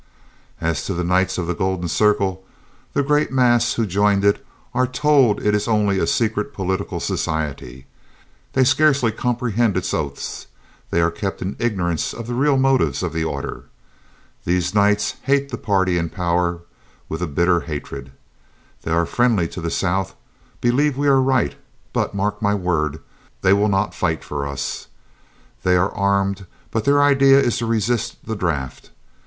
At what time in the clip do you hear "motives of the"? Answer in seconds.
12.57-13.23